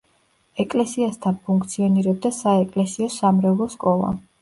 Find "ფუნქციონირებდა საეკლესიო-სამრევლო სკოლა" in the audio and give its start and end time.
1.51-4.15